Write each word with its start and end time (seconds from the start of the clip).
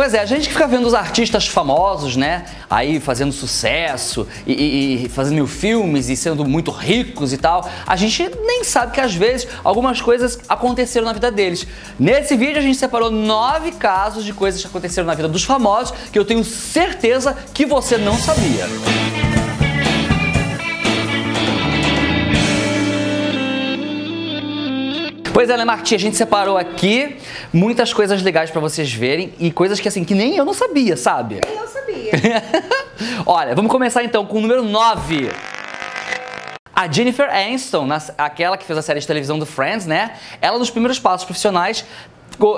Pois 0.00 0.14
é, 0.14 0.20
a 0.20 0.24
gente 0.24 0.48
que 0.48 0.54
fica 0.54 0.66
vendo 0.66 0.86
os 0.86 0.94
artistas 0.94 1.46
famosos, 1.46 2.16
né? 2.16 2.46
Aí 2.70 2.98
fazendo 2.98 3.32
sucesso 3.32 4.26
e, 4.46 4.52
e, 4.54 5.04
e, 5.04 5.08
fazendo 5.10 5.34
mil 5.34 5.46
filmes 5.46 6.08
e 6.08 6.16
sendo 6.16 6.42
muito 6.42 6.70
ricos 6.70 7.34
e 7.34 7.36
tal, 7.36 7.68
a 7.86 7.96
gente 7.96 8.26
nem 8.46 8.64
sabe 8.64 8.92
que 8.92 9.00
às 9.02 9.14
vezes 9.14 9.46
algumas 9.62 10.00
coisas 10.00 10.38
aconteceram 10.48 11.04
na 11.04 11.12
vida 11.12 11.30
deles. 11.30 11.66
Nesse 11.98 12.34
vídeo 12.34 12.56
a 12.56 12.62
gente 12.62 12.78
separou 12.78 13.10
nove 13.10 13.72
casos 13.72 14.24
de 14.24 14.32
coisas 14.32 14.62
que 14.62 14.68
aconteceram 14.68 15.06
na 15.06 15.12
vida 15.12 15.28
dos 15.28 15.44
famosos 15.44 15.92
que 16.10 16.18
eu 16.18 16.24
tenho 16.24 16.44
certeza 16.44 17.36
que 17.52 17.66
você 17.66 17.98
não 17.98 18.16
sabia. 18.16 19.29
Pois 25.32 25.48
é, 25.48 25.64
Marti, 25.64 25.94
a 25.94 25.98
gente 25.98 26.16
separou 26.16 26.58
aqui 26.58 27.16
muitas 27.52 27.92
coisas 27.92 28.20
legais 28.20 28.50
para 28.50 28.60
vocês 28.60 28.92
verem 28.92 29.32
e 29.38 29.52
coisas 29.52 29.78
que 29.78 29.86
assim 29.86 30.04
que 30.04 30.14
nem 30.14 30.36
eu 30.36 30.44
não 30.44 30.52
sabia, 30.52 30.96
sabe? 30.96 31.40
Nem 31.46 31.56
eu 31.56 31.68
sabia. 31.68 32.12
Olha, 33.24 33.54
vamos 33.54 33.70
começar 33.70 34.02
então 34.02 34.26
com 34.26 34.38
o 34.38 34.40
número 34.40 34.62
9. 34.62 35.30
A 36.74 36.90
Jennifer 36.90 37.28
Aniston, 37.30 37.88
aquela 38.18 38.56
que 38.56 38.64
fez 38.64 38.78
a 38.78 38.82
série 38.82 38.98
de 38.98 39.06
televisão 39.06 39.38
do 39.38 39.46
Friends, 39.46 39.86
né? 39.86 40.12
Ela 40.40 40.58
nos 40.58 40.70
primeiros 40.70 40.98
passos 40.98 41.24
profissionais 41.24 41.84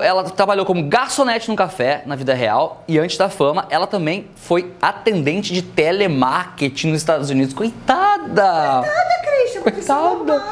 ela 0.03 0.23
trabalhou 0.25 0.65
como 0.65 0.85
garçonete 0.85 1.49
no 1.49 1.57
café 1.57 2.03
na 2.07 2.15
vida 2.15 2.33
real 2.35 2.85
e 2.87 2.99
antes 2.99 3.17
da 3.17 3.29
fama, 3.29 3.67
ela 3.69 3.87
também 3.87 4.29
foi 4.37 4.73
atendente 4.81 5.53
de 5.53 5.61
telemarketing 5.61 6.89
nos 6.89 6.99
Estados 6.99 7.31
Unidos. 7.31 7.53
Coitada! 7.53 8.83
Coitada, 8.85 9.23
Christian, 9.25 9.63
coitada. 9.63 10.45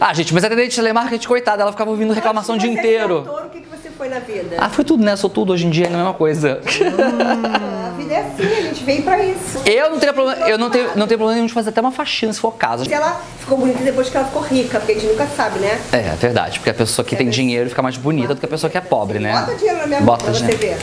Ah, 0.00 0.14
gente, 0.14 0.32
mas 0.32 0.42
atendente 0.42 0.70
de 0.70 0.76
telemarketing, 0.76 1.28
coitada, 1.28 1.60
ela 1.60 1.72
ficava 1.72 1.90
ouvindo 1.90 2.14
reclamação 2.14 2.54
o 2.54 2.58
dia 2.58 2.72
inteiro. 2.72 3.22
Cantor, 3.22 3.44
o 3.44 3.50
que, 3.50 3.60
que 3.60 3.68
você 3.68 3.90
foi 3.90 4.08
na 4.08 4.18
vida? 4.18 4.56
Ah, 4.58 4.70
foi 4.70 4.82
tudo, 4.82 5.04
né? 5.04 5.14
Sou 5.14 5.28
tudo 5.28 5.52
hoje 5.52 5.66
em 5.66 5.70
dia, 5.70 5.84
é 5.84 5.88
a 5.88 5.90
mesma 5.90 6.14
coisa. 6.14 6.58
Hum, 6.64 7.86
a 7.86 7.90
vida 7.98 8.14
é 8.14 8.20
assim, 8.20 8.46
a 8.46 8.62
gente 8.62 8.82
veio 8.82 9.02
pra 9.02 9.22
isso. 9.22 9.60
Eu 9.66 9.90
não 9.90 9.98
tenho 9.98 10.14
problema, 10.14 10.48
eu 10.48 10.56
não 10.56 10.70
tenho, 10.70 10.86
não 10.96 11.06
tenho 11.06 11.18
problema 11.18 11.34
nenhum 11.34 11.46
de 11.46 11.52
fazer 11.52 11.68
até 11.68 11.82
uma 11.82 11.92
faxina 11.92 12.32
se 12.32 12.40
for 12.40 12.52
caso. 12.52 12.90
Ela 12.90 13.20
ficou 13.38 13.58
bonita 13.58 13.84
depois 13.84 14.08
que 14.08 14.16
ela 14.16 14.26
ficou 14.26 14.40
rica, 14.40 14.78
porque 14.78 14.92
a 14.92 14.94
gente 14.94 15.06
nunca 15.06 15.26
sabe, 15.26 15.58
né? 15.58 15.78
É, 15.92 15.98
é 15.98 16.16
verdade, 16.18 16.58
porque 16.58 16.70
a 16.70 16.74
pessoa 16.74 17.04
que 17.04 17.14
é 17.14 17.18
tem 17.18 17.28
dinheiro 17.28 17.68
fica 17.68 17.82
mais 17.82 17.98
bonita 17.98 18.34
do 18.34 18.40
que 18.40 18.46
a 18.46 18.48
pessoa 18.48 18.70
que 18.70 18.78
é 18.78 18.80
pobre, 18.80 19.18
né? 19.18 19.32
Bota 19.32 19.54
dinheiro 19.54 19.80
na 19.80 19.86
minha 19.86 20.00
Bota, 20.00 20.24
pra 20.24 20.32
você 20.32 20.56
ver. 20.56 20.78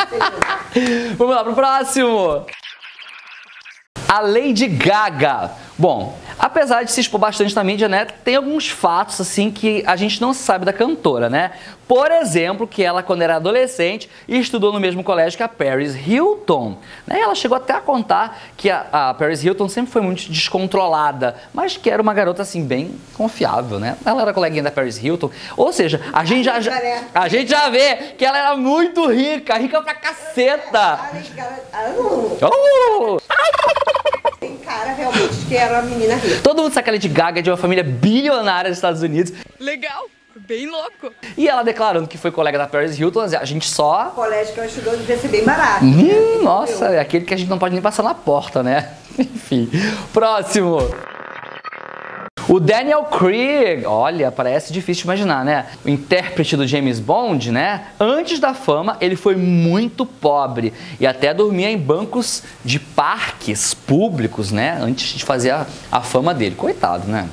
Vamos 1.18 1.36
lá 1.36 1.44
pro 1.44 1.54
próximo. 1.54 2.46
A 4.08 4.20
Lady 4.20 4.68
Gaga. 4.68 5.50
Bom, 5.78 6.16
apesar 6.42 6.82
de 6.82 6.90
se 6.90 7.00
expor 7.00 7.20
bastante 7.20 7.54
na 7.54 7.62
mídia, 7.62 7.88
né, 7.88 8.04
tem 8.04 8.34
alguns 8.34 8.68
fatos 8.68 9.20
assim 9.20 9.48
que 9.48 9.84
a 9.86 9.94
gente 9.94 10.20
não 10.20 10.34
sabe 10.34 10.64
da 10.64 10.72
cantora, 10.72 11.30
né? 11.30 11.52
Por 11.86 12.10
exemplo, 12.10 12.66
que 12.66 12.82
ela 12.82 13.02
quando 13.02 13.22
era 13.22 13.36
adolescente 13.36 14.08
estudou 14.26 14.72
no 14.72 14.80
mesmo 14.80 15.04
colégio 15.04 15.36
que 15.36 15.42
a 15.42 15.48
Paris 15.48 15.94
Hilton. 15.94 16.78
Né? 17.06 17.20
Ela 17.20 17.34
chegou 17.34 17.56
até 17.56 17.74
a 17.74 17.80
contar 17.80 18.40
que 18.56 18.70
a, 18.70 18.86
a, 18.90 19.14
Paris 19.14 19.44
Hilton 19.44 19.68
sempre 19.68 19.92
foi 19.92 20.00
muito 20.00 20.30
descontrolada, 20.30 21.36
mas 21.52 21.76
que 21.76 21.90
era 21.90 22.00
uma 22.00 22.14
garota 22.14 22.42
assim 22.42 22.64
bem 22.64 22.98
confiável, 23.14 23.78
né? 23.78 23.96
Ela 24.04 24.22
era 24.22 24.32
coleguinha 24.32 24.62
da 24.62 24.70
Paris 24.70 25.02
Hilton. 25.02 25.30
Ou 25.56 25.72
seja, 25.72 26.00
a 26.12 26.24
gente 26.24 26.44
já, 26.44 26.60
já 26.60 26.72
a 27.14 27.28
gente 27.28 27.50
já 27.50 27.68
vê 27.68 27.96
que 28.16 28.24
ela 28.24 28.38
era 28.38 28.56
muito 28.56 29.06
rica, 29.08 29.58
rica 29.58 29.82
pra 29.82 29.94
caceta. 29.94 30.98
Oh! 32.40 33.18
Tem 34.40 34.56
cara 34.56 34.92
realmente 34.92 35.21
que 35.52 35.56
era 35.58 35.80
uma 35.80 35.82
menina 35.82 36.14
rica. 36.14 36.40
Todo 36.42 36.62
mundo 36.62 36.72
sabe 36.72 36.84
que 36.84 36.90
a 36.90 36.92
Lady 36.94 37.08
Gaga 37.08 37.40
é 37.40 37.42
de 37.42 37.50
uma 37.50 37.58
família 37.58 37.84
bilionária 37.84 38.70
dos 38.70 38.78
Estados 38.78 39.02
Unidos. 39.02 39.32
Legal. 39.60 40.06
Bem 40.34 40.66
louco. 40.66 41.12
E 41.36 41.46
ela 41.46 41.62
declarando 41.62 42.08
que 42.08 42.16
foi 42.16 42.30
colega 42.30 42.56
da 42.56 42.66
Paris 42.66 42.98
Hilton, 42.98 43.20
a 43.20 43.44
gente 43.44 43.68
só. 43.68 44.08
O 44.08 44.12
colégio 44.12 44.54
que 44.54 44.60
ela 44.60 44.68
estudou 44.68 44.96
devia 44.96 45.18
ser 45.18 45.28
bem 45.28 45.44
barato. 45.44 45.84
Hum, 45.84 46.38
né? 46.38 46.42
Nossa, 46.42 46.86
é 46.86 47.00
aquele 47.00 47.26
que 47.26 47.34
a 47.34 47.36
gente 47.36 47.50
não 47.50 47.58
pode 47.58 47.74
nem 47.74 47.82
passar 47.82 48.02
na 48.02 48.14
porta, 48.14 48.62
né? 48.62 48.94
Enfim. 49.18 49.70
Próximo. 50.10 50.78
O 52.52 52.60
Daniel 52.60 53.04
Craig, 53.04 53.86
olha, 53.86 54.30
parece 54.30 54.74
difícil 54.74 55.04
de 55.04 55.06
imaginar, 55.06 55.42
né? 55.42 55.68
O 55.82 55.88
intérprete 55.88 56.54
do 56.54 56.66
James 56.66 57.00
Bond, 57.00 57.50
né? 57.50 57.86
Antes 57.98 58.38
da 58.38 58.52
fama, 58.52 58.98
ele 59.00 59.16
foi 59.16 59.36
muito 59.36 60.04
pobre 60.04 60.70
e 61.00 61.06
até 61.06 61.32
dormia 61.32 61.70
em 61.70 61.78
bancos 61.78 62.42
de 62.62 62.78
parques 62.78 63.72
públicos, 63.72 64.52
né? 64.52 64.76
Antes 64.78 65.16
de 65.16 65.24
fazer 65.24 65.48
a, 65.52 65.66
a 65.90 66.02
fama 66.02 66.34
dele. 66.34 66.54
Coitado, 66.54 67.08
né? 67.08 67.26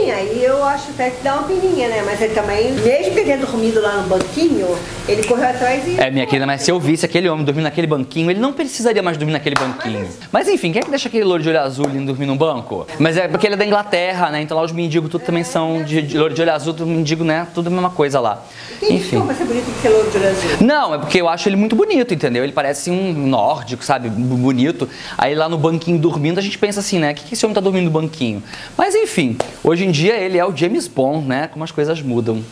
Sim, 0.00 0.10
aí 0.10 0.42
eu 0.42 0.64
acho 0.64 0.90
até 0.92 1.10
que 1.10 1.22
dá 1.22 1.34
uma 1.34 1.42
pininha, 1.42 1.88
né? 1.88 2.02
Mas 2.06 2.22
ele 2.22 2.32
também, 2.32 2.72
mesmo 2.72 3.12
que 3.12 3.20
ele 3.20 3.24
tenha 3.24 3.36
dormido 3.36 3.82
lá 3.82 3.98
no 3.98 4.08
banquinho, 4.08 4.66
ele 5.06 5.22
correu 5.24 5.48
atrás 5.48 5.86
e. 5.86 6.00
É, 6.00 6.10
minha 6.10 6.24
querida, 6.24 6.46
mas 6.46 6.62
se 6.62 6.70
eu 6.70 6.80
visse 6.80 7.04
aquele 7.04 7.28
homem 7.28 7.44
dormindo 7.44 7.64
naquele 7.64 7.86
banquinho, 7.86 8.30
ele 8.30 8.40
não 8.40 8.52
precisaria 8.52 9.02
mais 9.02 9.18
dormir 9.18 9.32
naquele 9.32 9.56
banquinho. 9.56 10.08
Mas 10.32 10.48
enfim, 10.48 10.72
quem 10.72 10.80
é 10.80 10.84
que 10.84 10.90
deixa 10.90 11.08
aquele 11.08 11.24
louro 11.24 11.42
de 11.42 11.50
olho 11.50 11.60
azul 11.60 11.86
indo 11.90 12.06
dormir 12.06 12.24
num 12.24 12.36
banco? 12.36 12.86
Mas 12.98 13.18
é 13.18 13.28
porque 13.28 13.46
ele 13.46 13.56
é 13.56 13.58
da 13.58 13.66
Inglaterra, 13.66 14.30
né? 14.30 14.40
Então 14.40 14.56
lá 14.56 14.62
os 14.62 14.72
mendigos 14.72 15.10
tudo 15.10 15.22
também 15.22 15.44
são 15.44 15.82
de, 15.82 16.00
de 16.00 16.16
louro 16.16 16.32
de 16.32 16.40
olho 16.40 16.52
azul, 16.52 16.72
tudo 16.72 16.86
mendigo, 16.86 17.22
né? 17.22 17.46
Tudo 17.54 17.66
a 17.66 17.70
mesma 17.70 17.90
coisa 17.90 18.20
lá. 18.20 18.42
Quem 18.78 18.96
Enfim. 18.96 19.18
Como 19.18 19.34
ser 19.34 19.44
bonito 19.44 19.66
que 19.66 19.82
ser 19.82 19.88
louro 19.90 20.10
de 20.10 20.16
olho 20.16 20.28
azul? 20.28 20.50
Não, 20.62 20.94
é 20.94 20.98
porque 20.98 21.20
eu 21.20 21.28
acho 21.28 21.46
ele 21.46 21.56
muito 21.56 21.76
bonito, 21.76 22.14
entendeu? 22.14 22.42
Ele 22.42 22.52
parece 22.52 22.90
um 22.90 23.12
nórdico, 23.12 23.84
sabe? 23.84 24.08
Bonito. 24.08 24.88
Aí 25.18 25.34
lá 25.34 25.46
no 25.46 25.58
banquinho 25.58 25.98
dormindo, 25.98 26.38
a 26.38 26.42
gente 26.42 26.56
pensa 26.56 26.80
assim, 26.80 26.98
né? 26.98 27.12
O 27.12 27.14
que, 27.14 27.24
que 27.24 27.34
esse 27.34 27.44
homem 27.44 27.54
tá 27.54 27.60
dormindo 27.60 27.84
no 27.84 27.90
banquinho? 27.90 28.42
Mas 28.78 28.94
enfim, 28.94 29.36
hoje 29.62 29.84
em 29.84 29.89
dia 29.90 30.14
ele 30.16 30.38
é 30.38 30.44
o 30.44 30.54
James 30.54 30.86
Bond, 30.88 31.26
né? 31.26 31.48
Como 31.48 31.64
as 31.64 31.70
coisas 31.70 32.00
mudam. 32.02 32.44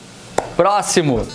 Próximo. 0.56 1.26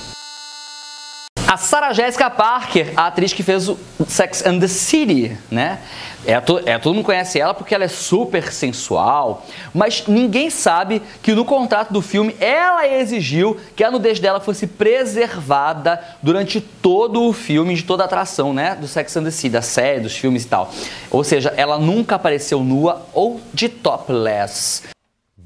A 1.48 1.58
Sarah 1.58 1.94
Jessica 1.94 2.32
Parker, 2.32 2.94
a 2.96 3.08
atriz 3.08 3.32
que 3.32 3.44
fez 3.44 3.70
o 3.70 3.78
Sex 4.08 4.44
and 4.44 4.60
the 4.60 4.68
City, 4.68 5.38
né? 5.52 5.80
É, 6.26 6.42
é, 6.66 6.80
todo 6.80 6.96
mundo 6.96 7.06
conhece 7.06 7.40
ela 7.40 7.54
porque 7.54 7.76
ela 7.76 7.84
é 7.84 7.88
super 7.88 8.52
sensual, 8.52 9.46
mas 9.74 10.06
ninguém 10.08 10.50
sabe 10.50 11.02
que 11.22 11.34
no 11.34 11.46
contrato 11.46 11.92
do 11.92 12.02
filme 12.02 12.36
ela 12.40 12.88
exigiu 12.88 13.60
que 13.76 13.84
a 13.84 13.92
nudez 13.92 14.20
dela 14.20 14.40
fosse 14.40 14.66
preservada 14.66 16.02
durante 16.24 16.60
todo 16.60 17.22
o 17.24 17.34
filme, 17.34 17.76
de 17.76 17.84
toda 17.84 18.04
a 18.04 18.06
atração, 18.06 18.54
né? 18.54 18.76
Do 18.76 18.88
Sex 18.88 19.16
and 19.18 19.26
the 19.26 19.32
City, 19.32 19.50
da 19.50 19.62
série, 19.62 20.00
dos 20.00 20.16
filmes 20.16 20.46
e 20.46 20.48
tal. 20.48 20.72
Ou 21.12 21.24
seja, 21.24 21.54
ela 21.56 21.78
nunca 21.78 22.16
apareceu 22.16 22.64
nua 22.64 23.06
ou 23.14 23.40
de 23.54 23.70
topless. 23.70 24.93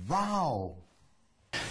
Uau! 0.10 0.76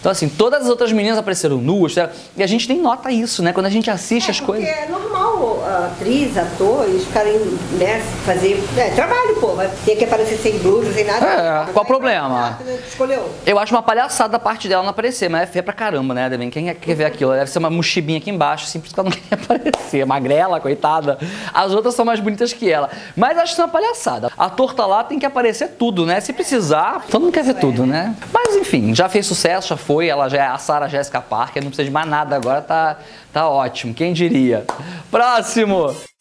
Então, 0.01 0.13
assim, 0.13 0.29
todas 0.29 0.63
as 0.63 0.69
outras 0.69 0.93
meninas 0.93 1.19
apareceram 1.19 1.59
nuas, 1.59 1.95
tá? 1.95 2.11
e 2.37 2.43
a 2.43 2.47
gente 2.47 2.69
nem 2.69 2.81
nota 2.81 3.11
isso, 3.11 3.43
né? 3.43 3.53
Quando 3.53 3.67
a 3.67 3.71
gente 3.71 3.91
assiste 3.91 4.29
é, 4.29 4.31
as 4.31 4.41
coisas. 4.41 4.69
É 4.69 4.89
normal 4.89 5.56
atriz, 5.87 6.37
ator, 6.37 6.85
eles 6.85 7.05
ficarem, 7.05 7.39
né, 7.73 8.03
fazer. 8.25 8.63
É, 8.77 8.91
trabalho, 8.91 9.37
pô, 9.41 9.55
mas 9.55 9.71
tem 9.85 9.97
que 9.97 10.05
aparecer 10.05 10.37
sem 10.37 10.59
blusa, 10.59 10.93
sem 10.93 11.05
nada. 11.05 11.27
É, 11.27 11.73
qual 11.73 11.85
o 11.85 11.87
problema? 11.87 12.59
Escolheu. 12.87 13.31
Eu 13.45 13.59
acho 13.59 13.75
uma 13.75 13.83
palhaçada 13.83 14.33
da 14.33 14.39
parte 14.39 14.69
dela 14.69 14.83
não 14.83 14.91
aparecer, 14.91 15.29
mas 15.29 15.43
é 15.43 15.47
feia 15.47 15.63
pra 15.63 15.73
caramba, 15.73 16.15
né, 16.15 16.29
Devin? 16.29 16.51
Quem 16.51 16.69
é 16.69 16.75
quer 16.75 16.95
ver 16.95 17.05
aquilo? 17.05 17.33
Deve 17.33 17.51
ser 17.51 17.59
uma 17.59 17.71
mochibinha 17.71 18.19
aqui 18.19 18.31
embaixo, 18.31 18.67
simples 18.67 18.93
que 18.93 19.01
ela 19.01 19.09
não 19.09 19.17
quer 19.17 19.35
aparecer. 19.35 20.07
Magrela, 20.07 20.61
coitada. 20.61 21.19
As 21.53 21.73
outras 21.73 21.95
são 21.95 22.05
mais 22.05 22.21
bonitas 22.21 22.53
que 22.53 22.71
ela. 22.71 22.91
Mas 23.17 23.37
acho 23.39 23.55
que 23.55 23.61
é 23.61 23.65
uma 23.65 23.71
palhaçada. 23.71 24.31
A 24.37 24.49
torta 24.51 24.85
lá 24.87 25.05
tem 25.05 25.19
que 25.19 25.27
aparecer 25.27 25.69
tudo, 25.79 26.05
né? 26.07 26.21
Se 26.21 26.33
precisar, 26.33 27.05
todo 27.11 27.23
mundo 27.23 27.33
quer 27.33 27.45
ver 27.45 27.55
tudo, 27.55 27.87
né? 27.87 28.15
Mas 28.33 28.57
enfim, 28.57 28.95
já 28.95 29.09
fez 29.09 29.27
sucesso, 29.27 29.69
já 29.69 29.77
foi, 29.77 30.09
ela 30.09 30.29
já 30.29 30.39
é 30.39 30.47
a 30.47 30.59
Sarah 30.59 30.89
Jessica 30.89 31.21
Parker, 31.21 31.63
não 31.63 31.71
precisa 31.71 31.87
de 31.87 31.91
mais 31.93 32.09
nada 32.09 32.37
agora, 32.37 32.61
tá, 32.61 32.97
tá 33.33 33.49
ótimo. 33.49 33.95
Quem 33.95 34.13
diria? 34.13 34.65
Próximo! 35.11 35.76
Primo. 35.77 36.16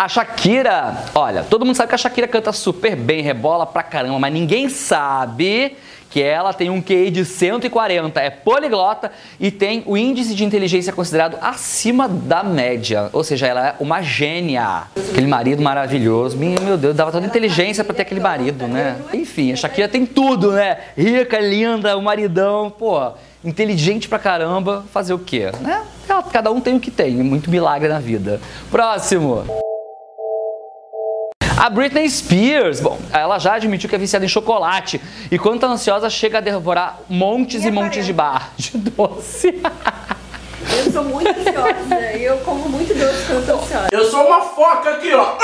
A 0.00 0.06
Shakira, 0.06 1.06
olha, 1.12 1.42
todo 1.42 1.66
mundo 1.66 1.74
sabe 1.74 1.88
que 1.88 1.94
a 1.96 1.98
Shakira 1.98 2.28
canta 2.28 2.52
super 2.52 2.94
bem, 2.94 3.20
rebola 3.20 3.66
pra 3.66 3.82
caramba, 3.82 4.16
mas 4.16 4.32
ninguém 4.32 4.68
sabe 4.68 5.76
que 6.08 6.22
ela 6.22 6.54
tem 6.54 6.70
um 6.70 6.80
QI 6.80 7.10
de 7.10 7.24
140, 7.24 8.20
é 8.20 8.30
poliglota 8.30 9.10
e 9.40 9.50
tem 9.50 9.82
o 9.86 9.96
índice 9.96 10.36
de 10.36 10.44
inteligência 10.44 10.92
considerado 10.92 11.36
acima 11.42 12.06
da 12.08 12.44
média. 12.44 13.10
Ou 13.12 13.24
seja, 13.24 13.48
ela 13.48 13.70
é 13.70 13.74
uma 13.80 14.00
gênia. 14.00 14.84
Aquele 14.96 15.26
marido 15.26 15.60
maravilhoso. 15.62 16.36
Meu 16.36 16.76
Deus, 16.76 16.94
dava 16.94 17.10
toda 17.10 17.26
inteligência 17.26 17.82
para 17.82 17.96
ter 17.96 18.02
aquele 18.02 18.20
marido, 18.20 18.68
né? 18.68 18.98
Enfim, 19.12 19.52
a 19.52 19.56
Shakira 19.56 19.88
tem 19.88 20.06
tudo, 20.06 20.52
né? 20.52 20.78
Rica, 20.96 21.40
linda, 21.40 21.96
o 21.96 22.02
maridão, 22.02 22.70
pô, 22.70 23.14
inteligente 23.44 24.08
pra 24.08 24.20
caramba. 24.20 24.84
Fazer 24.92 25.12
o 25.12 25.18
quê? 25.18 25.50
Né? 25.60 25.82
Cada 26.32 26.52
um 26.52 26.60
tem 26.60 26.76
o 26.76 26.80
que 26.80 26.92
tem, 26.92 27.14
muito 27.16 27.50
milagre 27.50 27.88
na 27.88 27.98
vida. 27.98 28.40
Próximo. 28.70 29.44
A 31.58 31.68
Britney 31.68 32.08
Spears, 32.08 32.78
bom, 32.78 33.00
ela 33.12 33.36
já 33.40 33.54
admitiu 33.54 33.88
que 33.88 33.96
é 33.96 33.98
viciada 33.98 34.24
em 34.24 34.28
chocolate 34.28 35.00
e 35.28 35.36
quando 35.36 35.58
tá 35.58 35.66
ansiosa 35.66 36.08
chega 36.08 36.38
a 36.38 36.40
devorar 36.40 37.00
montes 37.08 37.64
e, 37.64 37.66
e 37.66 37.70
montes 37.72 38.06
de 38.06 38.12
barra 38.12 38.52
de 38.56 38.78
doce. 38.78 39.60
Eu 40.76 40.92
sou 40.92 41.02
muito 41.02 41.28
ansiosa 41.28 42.16
e 42.16 42.22
eu 42.22 42.38
como 42.38 42.68
muito 42.68 42.94
doce 42.94 43.26
quando 43.26 43.44
tô 43.44 43.54
ansiosa. 43.54 43.88
Eu 43.90 44.04
sou 44.08 44.24
uma 44.24 44.40
foca 44.42 44.90
aqui, 44.90 45.12
ó. 45.12 45.36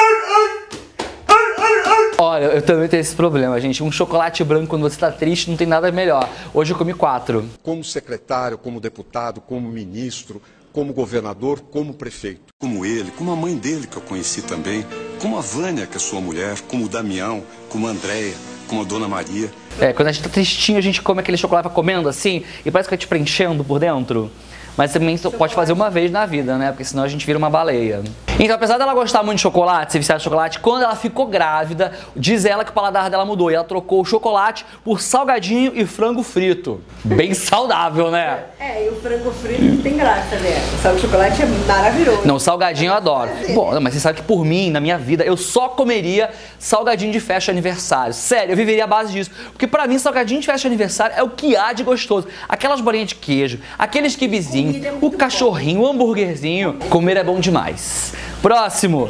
Olha, 2.19 2.44
eu 2.44 2.62
também 2.62 2.87
tenho 2.87 3.00
esse 3.00 3.16
problema, 3.16 3.61
gente. 3.61 3.82
Um 3.82 3.90
chocolate 3.90 4.44
branco 4.44 4.69
quando 4.69 4.82
você 4.82 4.96
tá 4.96 5.11
triste 5.11 5.50
não 5.50 5.56
tem 5.56 5.66
nada 5.66 5.90
melhor. 5.90 6.28
Hoje 6.55 6.72
eu 6.72 6.78
comi 6.78 6.94
quatro. 6.94 7.50
Como 7.61 7.82
secretário, 7.82 8.56
como 8.56 8.78
deputado, 8.78 9.40
como 9.40 9.69
ministro, 9.69 10.40
como 10.72 10.93
governador, 10.93 11.61
como 11.61 11.93
prefeito. 11.93 12.55
Como 12.56 12.87
ele, 12.87 13.11
como 13.11 13.32
a 13.32 13.37
mãe 13.37 13.56
dele 13.56 13.88
que 13.88 13.96
eu 13.96 14.02
conheci 14.02 14.43
também, 14.43 14.87
como 15.19 15.38
a 15.38 15.40
Vânia, 15.40 15.87
que 15.87 15.96
é 15.96 16.00
sua 16.00 16.20
mulher, 16.20 16.61
como 16.69 16.84
o 16.84 16.88
Damião, 16.88 17.43
como 17.69 17.87
a 17.87 17.90
Andréia, 17.90 18.34
como 18.66 18.82
a 18.82 18.84
Dona 18.84 19.08
Maria. 19.08 19.50
É, 19.81 19.93
quando 19.93 20.08
a 20.08 20.12
gente 20.12 20.22
tá 20.25 20.31
tristinho, 20.31 20.78
a 20.78 20.81
gente 20.81 21.02
come 21.02 21.20
aquele 21.20 21.37
chocolate 21.37 21.69
comendo 21.70 22.08
assim 22.08 22.43
e 22.64 22.70
parece 22.70 22.88
que 22.88 22.93
vai 22.93 22.99
te 22.99 23.06
preenchendo 23.06 23.64
por 23.64 23.78
dentro. 23.78 24.31
Mas 24.76 24.93
também 24.93 25.16
só 25.16 25.31
pode 25.31 25.55
fazer 25.55 25.72
uma 25.72 25.88
vez 25.88 26.11
na 26.11 26.26
vida, 26.26 26.58
né? 26.58 26.70
Porque 26.70 26.84
senão 26.84 27.05
a 27.05 27.08
gente 27.08 27.25
vira 27.25 27.38
uma 27.38 27.49
baleia. 27.49 28.02
Então, 28.39 28.57
apesar 28.57 28.79
dela 28.79 28.93
gostar 28.93 29.23
muito 29.23 29.37
de 29.37 29.43
chocolate, 29.43 29.93
ser 29.93 29.99
viciada 30.01 30.19
de 30.19 30.25
chocolate, 30.25 30.59
quando 30.59 30.83
ela 30.83 30.97
ficou 30.97 31.27
grávida, 31.27 31.93
diz 32.17 32.45
ela 32.45 32.65
que 32.65 32.71
o 32.71 32.75
paladar 32.75 33.09
dela 33.09 33.25
mudou 33.25 33.49
e 33.49 33.55
ela 33.55 33.63
trocou 33.63 34.01
o 34.01 34.05
chocolate 34.05 34.67
por 34.85 35.01
salgadinho 35.01 35.73
e 35.75 35.87
frango 35.87 36.23
frito. 36.23 36.81
Bem 37.05 37.33
saudável, 37.33 38.11
né? 38.11 38.41
É, 38.59 38.87
e 38.87 38.89
o 38.89 38.97
frango 38.97 39.31
frito 39.31 39.83
tem 39.83 39.97
graça, 39.97 40.35
né? 40.37 40.61
Só 40.83 40.91
que 40.91 40.97
o 40.97 41.01
chocolate 41.01 41.43
é 41.43 41.47
maravilhoso. 41.47 42.23
Não, 42.25 42.41
salgadinho 42.41 42.91
eu 42.91 42.95
adoro. 42.95 43.31
Bom, 43.55 43.81
mas 43.81 43.95
você 43.95 44.01
sabe 44.01 44.21
que 44.21 44.25
por 44.25 44.45
mim, 44.45 44.69
na 44.69 44.81
minha 44.81 44.99
vida, 44.99 45.23
eu 45.23 45.37
só 45.37 45.69
comeria 45.69 46.31
salgadinho 46.59 47.13
de 47.13 47.21
festa 47.21 47.53
de 47.53 47.59
aniversário. 47.59 48.13
Sério, 48.13 48.53
eu 48.53 48.57
viveria 48.57 48.83
à 48.83 48.89
base 48.89 49.13
disso. 49.13 49.31
Porque 49.53 49.69
pra 49.69 49.87
mim, 49.87 49.97
salgadinho 49.97 50.41
de 50.41 50.47
festa 50.47 50.63
de 50.63 50.67
aniversário 50.67 51.15
é 51.17 51.23
o 51.23 51.31
que 51.31 51.57
há 51.57 51.73
de 51.73 51.85
gostoso. 51.85 52.27
Aquelas 52.49 52.81
bolinhas 52.81 53.11
de 53.11 53.15
queijo, 53.15 53.61
aqueles 53.79 54.17
kibizinhos, 54.17 54.73
Comida 54.73 54.89
é 54.89 54.99
o 55.01 55.11
cachorrinho, 55.13 55.83
o 55.83 55.87
hambúrguerzinho. 55.87 56.79
Comer 56.91 57.17
é 57.17 57.23
bom 57.23 57.39
demais. 57.39 58.13
Próximo. 58.44 59.06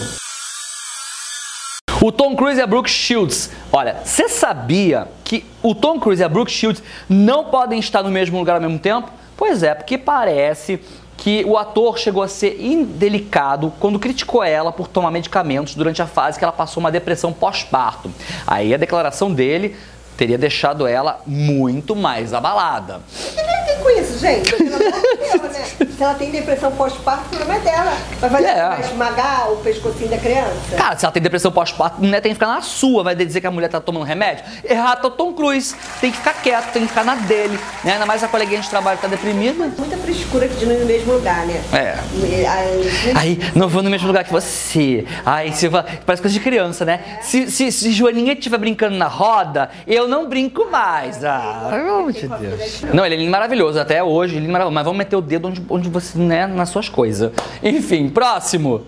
O 2.01 2.13
Tom 2.13 2.37
Cruise 2.37 2.61
e 2.61 2.63
a 2.63 2.67
Brooke 2.69 2.89
Shields. 2.89 3.51
Olha, 3.73 3.97
você 4.05 4.29
sabia 4.29 5.09
que 5.25 5.45
o 5.61 5.75
Tom 5.75 5.99
Cruise 5.99 6.23
e 6.23 6.25
a 6.25 6.29
Brooke 6.29 6.53
Shields 6.53 6.81
não 7.09 7.47
podem 7.47 7.81
estar 7.81 8.05
no 8.05 8.11
mesmo 8.11 8.39
lugar 8.39 8.55
ao 8.55 8.61
mesmo 8.61 8.79
tempo? 8.79 9.11
Pois 9.37 9.65
é, 9.65 9.75
porque 9.75 9.99
parece 9.99 10.81
que 11.17 11.45
o 11.47 11.59
ator 11.59 11.99
chegou 11.99 12.23
a 12.23 12.29
ser 12.29 12.65
indelicado 12.65 13.73
quando 13.81 13.99
criticou 13.99 14.45
ela 14.45 14.71
por 14.71 14.87
tomar 14.87 15.11
medicamentos 15.11 15.75
durante 15.75 16.01
a 16.01 16.07
fase 16.07 16.39
que 16.39 16.45
ela 16.45 16.53
passou 16.53 16.81
uma 16.81 16.93
depressão 16.93 17.33
pós-parto. 17.33 18.13
Aí 18.47 18.73
a 18.73 18.77
declaração 18.77 19.35
dele 19.35 19.75
teria 20.17 20.39
deixado 20.39 20.87
ela 20.87 21.21
muito 21.27 21.97
mais 21.97 22.33
abalada. 22.33 23.01
Que 23.35 23.43
tem 23.43 23.57
a 23.57 23.65
ver 23.65 23.83
com 23.83 23.91
isso, 23.91 24.17
gente? 24.21 24.63
Né? 24.63 25.84
Se 25.97 26.03
ela 26.03 26.15
tem 26.15 26.31
depressão 26.31 26.73
pós-parto, 26.73 27.27
o 27.27 27.37
problema 27.37 27.55
é 27.55 27.59
dela. 27.61 27.93
Vai 28.21 28.31
fazer 28.31 28.45
É. 28.49 28.69
vai 28.69 28.81
esmagar 28.81 29.53
o 29.53 29.57
pescocinho 29.59 30.11
da 30.11 30.19
criança? 30.19 30.77
Cara, 30.77 30.97
se 30.97 31.05
ela 31.05 31.13
tem 31.13 31.23
depressão 31.23 31.53
pós-parto, 31.53 32.01
né, 32.03 32.21
tem 32.21 32.31
que 32.33 32.35
ficar 32.35 32.49
na 32.49 32.61
sua, 32.61 33.05
vai 33.05 33.15
dizer 33.15 33.41
que 33.41 33.47
a 33.47 33.51
mulher 33.51 33.69
tá 33.69 33.81
tomando 33.81 34.05
remédio. 34.05 34.45
Errado 34.65 35.03
tá 35.03 35.09
o 35.09 35.11
Tom 35.13 35.33
Cruise, 35.33 35.75
tem 36.01 36.11
que 36.11 36.17
ficar 36.17 36.35
quieto, 36.35 36.73
tem 36.73 36.83
que 36.83 36.89
ficar 36.89 37.05
na 37.05 37.15
dele, 37.15 37.59
né? 37.85 37.93
Ainda 37.93 38.07
mais 38.07 38.25
a 38.25 38.29
coleguinha 38.29 38.61
de 38.61 38.69
trabalho 38.69 38.99
tá 38.99 39.07
deprimida. 39.07 39.71
Muita 39.79 39.97
frescura 39.99 40.49
de 40.49 40.67
não 40.67 40.73
ir 40.75 40.79
no 40.81 40.87
mesmo 40.87 41.13
lugar, 41.13 41.47
né? 41.47 41.63
É. 41.73 41.95
Aí, 42.49 43.15
Aí, 43.17 43.41
não 43.55 43.69
vou 43.69 43.83
no 43.83 43.91
mesmo 43.91 44.07
lugar 44.09 44.25
que 44.25 44.33
você. 44.33 45.07
Aí, 45.25 45.51
vai- 45.69 45.85
parece 46.05 46.23
coisa 46.23 46.29
de 46.37 46.41
criança, 46.41 46.85
né? 46.85 47.19
Se, 47.23 47.51
se, 47.51 47.71
se 47.71 47.93
Joaninha 47.93 48.33
estiver 48.33 48.59
brincando 48.59 48.97
na 48.97 49.07
roda, 49.07 49.71
eu 49.87 50.09
não 50.09 50.29
brinco 50.29 50.71
mais. 50.71 51.25
Ah, 51.25 51.69
pelo 51.71 51.95
amor 51.99 52.13
de 52.13 52.27
Deus. 52.27 52.83
Não, 52.93 53.05
ele 53.07 53.15
é 53.15 53.19
lindo 53.19 53.31
maravilhoso, 53.31 53.79
até 53.79 54.03
hoje, 54.03 54.35
lindo 54.35 54.49
e 54.49 54.53
maravilhoso. 54.53 54.75
Mas 54.75 54.85
vamos 54.85 54.99
meter 54.99 55.17
o 55.17 55.21
dedo 55.21 55.49
onde, 55.49 55.63
onde 55.69 55.84
você, 55.89 56.19
né, 56.19 56.47
nas 56.47 56.69
suas 56.69 56.89
coisas. 56.89 57.33
Enfim, 57.63 58.09
próximo. 58.09 58.83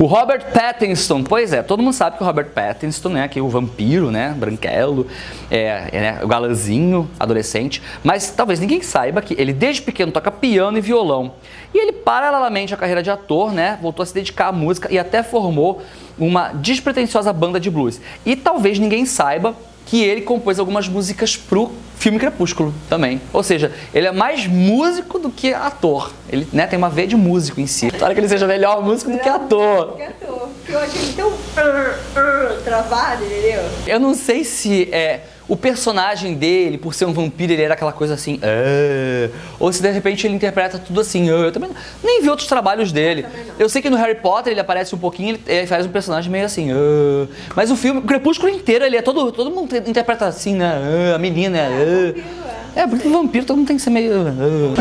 O 0.00 0.06
Robert 0.06 0.50
Pattinson, 0.54 1.22
pois 1.22 1.52
é, 1.52 1.62
todo 1.62 1.82
mundo 1.82 1.92
sabe 1.92 2.16
que 2.16 2.22
o 2.22 2.26
Robert 2.26 2.46
Pattinson, 2.54 3.10
né, 3.10 3.28
que 3.28 3.38
é 3.38 3.42
o 3.42 3.50
vampiro, 3.50 4.10
né, 4.10 4.34
branquelo, 4.34 5.06
é, 5.50 5.90
é 5.92 6.00
né, 6.00 6.20
o 6.22 6.26
galãzinho, 6.26 7.06
adolescente, 7.20 7.82
mas 8.02 8.30
talvez 8.30 8.58
ninguém 8.58 8.80
saiba 8.80 9.20
que 9.20 9.34
ele 9.38 9.52
desde 9.52 9.82
pequeno 9.82 10.10
toca 10.10 10.30
piano 10.30 10.78
e 10.78 10.80
violão. 10.80 11.34
E 11.74 11.78
ele, 11.78 11.92
paralelamente 11.92 12.72
à 12.72 12.78
carreira 12.78 13.02
de 13.02 13.10
ator, 13.10 13.52
né, 13.52 13.78
voltou 13.82 14.02
a 14.02 14.06
se 14.06 14.14
dedicar 14.14 14.46
à 14.46 14.52
música 14.52 14.90
e 14.90 14.98
até 14.98 15.22
formou 15.22 15.82
uma 16.18 16.48
despretensiosa 16.54 17.30
banda 17.30 17.60
de 17.60 17.70
blues. 17.70 18.00
E 18.24 18.34
talvez 18.34 18.78
ninguém 18.78 19.04
saiba 19.04 19.54
que 19.86 20.02
ele 20.02 20.22
compôs 20.22 20.58
algumas 20.58 20.88
músicas 20.88 21.36
pro 21.36 21.70
filme 21.98 22.18
Crepúsculo 22.18 22.72
também. 22.88 23.20
Ou 23.32 23.42
seja, 23.42 23.72
ele 23.92 24.06
é 24.06 24.12
mais 24.12 24.46
músico 24.46 25.18
do 25.18 25.30
que 25.30 25.52
ator. 25.52 26.10
Ele 26.30 26.48
né, 26.52 26.66
tem 26.66 26.78
uma 26.78 26.88
veia 26.88 27.08
de 27.08 27.16
músico 27.16 27.60
em 27.60 27.66
si. 27.66 27.90
Claro 27.90 28.14
que 28.14 28.20
ele 28.20 28.28
seja 28.28 28.46
melhor 28.46 28.82
músico 28.82 29.10
do 29.10 29.18
que 29.18 29.28
ator. 29.28 29.96
Que 29.96 30.02
ator. 30.02 30.48
Eu 30.68 30.78
achei 30.78 31.02
ele 31.02 31.12
tão 31.12 31.28
uh, 31.28 31.32
uh, 31.32 32.62
travado, 32.64 33.24
entendeu? 33.24 33.62
Eu 33.86 34.00
não 34.00 34.14
sei 34.14 34.44
se 34.44 34.88
é 34.92 35.20
o 35.50 35.56
personagem 35.56 36.34
dele, 36.34 36.78
por 36.78 36.94
ser 36.94 37.04
um 37.06 37.12
vampiro, 37.12 37.52
ele 37.52 37.60
era 37.62 37.74
aquela 37.74 37.90
coisa 37.92 38.14
assim, 38.14 38.38
"Ah", 38.42 39.28
ou 39.58 39.72
se 39.72 39.82
de 39.82 39.90
repente 39.90 40.26
ele 40.26 40.34
interpreta 40.34 40.78
tudo 40.78 41.00
assim. 41.00 41.28
"Ah". 41.28 41.32
Eu 41.32 41.52
também 41.52 41.68
não- 41.68 41.76
nem 42.04 42.22
vi 42.22 42.30
outros 42.30 42.46
trabalhos 42.48 42.92
dele. 42.92 43.26
Eu 43.58 43.68
sei 43.68 43.82
que 43.82 43.90
no 43.90 43.96
Harry 43.96 44.14
Potter 44.14 44.52
ele 44.52 44.60
aparece 44.60 44.94
um 44.94 44.98
pouquinho, 44.98 45.30
ele, 45.30 45.40
ele 45.46 45.66
faz 45.66 45.84
um 45.84 45.90
personagem 45.90 46.30
meio 46.30 46.44
assim. 46.46 46.70
"Ah". 46.70 47.26
Mas 47.56 47.70
o 47.70 47.76
filme, 47.76 47.98
o 47.98 48.02
Crepúsculo 48.02 48.48
inteiro, 48.50 48.84
ele 48.84 48.96
é 48.96 49.02
todo, 49.02 49.32
todo 49.32 49.50
mundo 49.50 49.76
interpreta 49.76 50.24
assim, 50.26 50.54
né? 50.54 51.12
A 51.14 51.18
menina 51.18 51.58
é. 51.58 52.14
"Ah". 52.16 52.50
É, 52.76 52.86
porque 52.86 53.08
o 53.08 53.10
vampiro 53.10 53.44
todo 53.44 53.56
mundo 53.56 53.66
tem 53.66 53.74
que 53.76 53.82
ser 53.82 53.90
meio. 53.90 54.12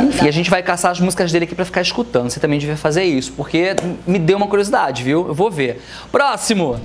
Enfim, 0.08 0.28
a 0.28 0.32
gente 0.32 0.48
vai 0.52 0.62
caçar 0.62 0.92
as 0.92 1.00
músicas 1.00 1.32
dele 1.32 1.46
aqui 1.46 1.56
pra 1.56 1.66
ficar 1.66 1.82
escutando. 1.82 2.30
Você 2.30 2.40
também 2.40 2.60
devia 2.60 2.78
fazer 2.78 3.04
isso, 3.04 3.34
porque 3.36 3.76
me 4.06 4.20
deu 4.20 4.38
uma 4.38 4.46
curiosidade, 4.48 5.02
viu? 5.04 5.28
Eu 5.28 5.34
vou 5.34 5.50
ver. 5.50 5.82
Próximo! 6.12 6.80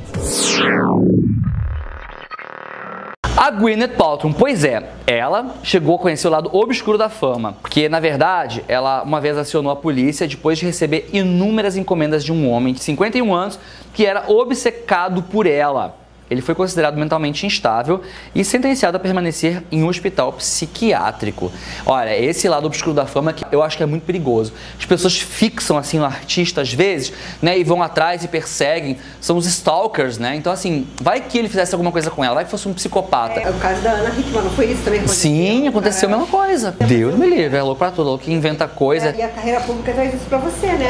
A 3.45 3.51
Gwyneth 3.51 3.99
Paltrow, 3.99 4.33
pois 4.33 4.65
é, 4.65 4.83
ela 5.07 5.57
chegou 5.63 5.97
a 5.97 5.99
conhecer 5.99 6.27
o 6.29 6.31
lado 6.31 6.49
obscuro 6.51 6.97
da 6.97 7.11
fama, 7.11 7.55
porque 7.61 7.91
na 7.91 8.01
verdade 8.01 8.65
ela 8.67 9.03
uma 9.03 9.21
vez 9.21 9.37
acionou 9.37 9.71
a 9.71 9.77
polícia 9.77 10.27
depois 10.27 10.59
de 10.59 10.65
receber 10.65 11.11
inúmeras 11.13 11.77
encomendas 11.77 12.25
de 12.25 12.33
um 12.33 12.49
homem 12.49 12.73
de 12.73 12.83
51 12.83 13.35
anos 13.35 13.61
que 13.93 14.07
era 14.07 14.33
obcecado 14.33 15.23
por 15.25 15.47
ela. 15.47 15.95
Ele 16.35 16.43
foi 16.43 16.55
considerado 16.55 16.97
mentalmente 16.97 17.47
instável 17.47 18.03
e 18.35 18.45
sentenciado 18.45 18.97
a 18.97 19.01
permanecer 19.01 19.63
em 19.71 19.83
um 19.85 19.87
hospital 19.87 20.33
psiquiátrico. 20.33 21.53
Olha, 21.87 22.17
esse 22.19 22.49
lado 22.49 22.67
obscuro 22.67 22.95
da 22.95 23.07
fama 23.07 23.33
que 23.33 23.45
eu 23.53 23.63
acho 23.63 23.77
que 23.77 23.83
é 23.83 23.87
muito 23.87 24.03
perigoso. 24.03 24.53
As 24.79 24.85
pessoas 24.85 25.19
fixam 25.19 25.79
assim 25.79 26.01
o 26.01 26.05
artista 26.05 26.61
às 26.61 26.73
vezes, 26.73 27.13
né, 27.41 27.57
e 27.57 27.63
vão 27.65 27.83
atrás 27.83 28.25
e 28.25 28.29
perseguem. 28.29 28.99
São 29.21 29.37
os 29.37 29.47
stalkers, 29.47 30.19
né? 30.19 30.35
Então 30.35 30.53
assim, 30.53 30.87
vai 31.01 31.21
que 31.21 31.39
ele 31.39 31.49
fizesse 31.49 31.73
alguma 31.75 31.93
coisa 31.93 32.11
com 32.11 32.25
ela, 32.25 32.35
vai 32.35 32.45
que 32.45 32.51
fosse 32.51 32.69
um 32.69 32.75
psicopata. 32.75 33.41
É 33.41 33.51
o 33.51 33.55
caso 33.55 33.81
da 33.81 33.93
Ana 33.93 34.11
Hickman, 34.11 34.43
não 34.43 34.51
foi 34.51 34.67
isso 34.67 34.83
também? 34.83 35.01
aconteceu? 35.01 35.31
Sim, 35.31 35.69
aconteceu 35.69 36.09
a 36.09 36.13
mesma 36.13 36.27
coisa. 36.27 36.75
Deus 36.81 37.15
me 37.15 37.27
livre, 37.27 37.57
é 37.57 37.63
louco 37.63 37.79
pra 37.79 37.91
tudo, 37.91 38.09
louco 38.09 38.25
que 38.25 38.33
inventa 38.33 38.67
coisa, 38.67 39.15
E 39.17 39.23
a 39.23 39.29
carreira 39.29 39.61
pública 39.61 39.93
traz 39.93 40.15
isso 40.15 40.25
pra 40.29 40.39
você, 40.39 40.67
né? 40.67 40.89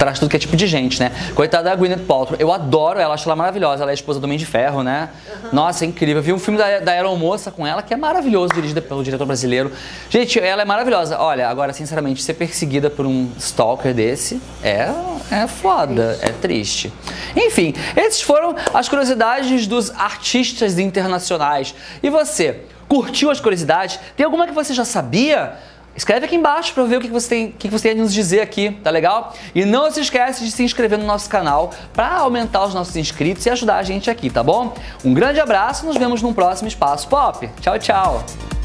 Traz 0.00 0.18
tudo 0.18 0.30
que 0.30 0.36
é 0.36 0.38
tipo 0.38 0.56
de 0.56 0.66
gente, 0.66 0.98
né? 0.98 1.12
Coitada 1.34 1.64
da 1.64 1.76
Gwyneth 1.76 2.06
Paltrow, 2.06 2.34
eu 2.40 2.50
adoro 2.50 2.98
ela, 2.98 3.12
acho 3.12 3.28
ela 3.28 3.36
maravilhosa, 3.36 3.82
ela 3.82 3.90
é 3.90 3.92
a 3.92 3.94
esposa 3.94 4.18
do 4.18 4.24
Homem 4.24 4.38
de 4.38 4.46
Ferro, 4.46 4.82
né? 4.82 5.10
Nossa, 5.52 5.84
é 5.84 5.88
incrível. 5.88 6.16
Eu 6.16 6.22
vi 6.22 6.32
um 6.32 6.38
filme 6.38 6.58
da, 6.58 6.78
da 6.78 6.92
Aeromoça 6.92 7.50
com 7.50 7.66
ela 7.66 7.82
que 7.82 7.92
é 7.92 7.96
maravilhoso, 7.98 8.54
dirigido 8.54 8.80
pelo 8.80 9.04
diretor 9.04 9.26
brasileiro. 9.26 9.70
Gente, 10.08 10.40
ela 10.40 10.62
é 10.62 10.64
maravilhosa. 10.64 11.18
Olha, 11.20 11.46
agora, 11.50 11.74
sinceramente, 11.74 12.22
ser 12.22 12.32
perseguida 12.32 12.88
por 12.88 13.04
um 13.04 13.30
stalker 13.36 13.92
desse 13.92 14.40
é, 14.62 14.88
é 15.30 15.46
foda, 15.46 16.18
é 16.22 16.30
triste. 16.30 16.90
Enfim, 17.36 17.74
esses 17.94 18.22
foram 18.22 18.56
as 18.72 18.88
curiosidades 18.88 19.66
dos 19.66 19.90
artistas 19.90 20.78
internacionais. 20.78 21.74
E 22.02 22.08
você, 22.08 22.62
curtiu 22.88 23.30
as 23.30 23.38
curiosidades? 23.38 24.00
Tem 24.16 24.24
alguma 24.24 24.46
que 24.46 24.54
você 24.54 24.72
já 24.72 24.86
sabia? 24.86 25.58
Escreve 25.96 26.26
aqui 26.26 26.36
embaixo 26.36 26.72
para 26.72 26.84
ver 26.84 26.96
o 26.96 27.00
que 27.00 27.08
você, 27.08 27.28
tem, 27.28 27.46
o 27.46 27.52
que 27.52 27.68
você 27.68 27.90
tem 27.90 27.98
a 27.98 28.02
nos 28.02 28.12
dizer 28.12 28.40
aqui, 28.40 28.70
tá 28.82 28.90
legal? 28.90 29.34
E 29.54 29.64
não 29.64 29.90
se 29.90 30.00
esquece 30.00 30.44
de 30.44 30.50
se 30.50 30.62
inscrever 30.62 30.98
no 30.98 31.04
nosso 31.04 31.28
canal 31.28 31.70
para 31.92 32.16
aumentar 32.16 32.64
os 32.64 32.74
nossos 32.74 32.96
inscritos 32.96 33.44
e 33.44 33.50
ajudar 33.50 33.76
a 33.76 33.82
gente 33.82 34.10
aqui, 34.10 34.30
tá 34.30 34.42
bom? 34.42 34.74
Um 35.04 35.12
grande 35.12 35.40
abraço, 35.40 35.84
nos 35.84 35.96
vemos 35.96 36.22
num 36.22 36.32
próximo 36.32 36.68
Espaço 36.68 37.08
Pop. 37.08 37.48
Tchau, 37.60 37.78
tchau! 37.78 38.59